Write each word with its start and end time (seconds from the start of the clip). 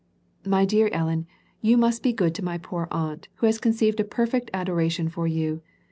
My 0.47 0.65
dear 0.65 0.89
Ellen, 0.91 1.27
you 1.61 1.77
must 1.77 2.01
be 2.01 2.11
good 2.11 2.33
to 2.33 2.43
my 2.43 2.57
poor 2.57 2.87
aunt, 2.89 3.27
who 3.35 3.45
.^ 3.35 3.45
j'onceived 3.61 3.99
a 3.99 4.03
perfect 4.03 4.49
adoration 4.51 5.09
for 5.09 5.27
you. 5.27 5.61